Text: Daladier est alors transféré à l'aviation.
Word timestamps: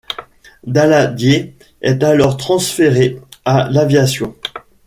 Daladier 0.65 1.53
est 1.83 2.01
alors 2.01 2.35
transféré 2.37 3.19
à 3.45 3.69
l'aviation. 3.69 4.35